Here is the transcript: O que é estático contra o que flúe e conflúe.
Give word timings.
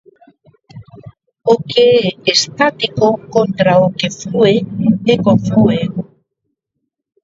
O 1.53 1.57
que 1.69 1.83
é 1.83 2.11
estático 2.33 3.07
contra 3.35 3.71
o 3.85 3.87
que 3.97 4.09
flúe 4.19 4.57
e 5.11 5.13
conflúe. 5.27 5.81